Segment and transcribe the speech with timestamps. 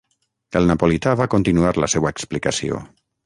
[0.59, 2.81] El napolità va continuar la seua explicació.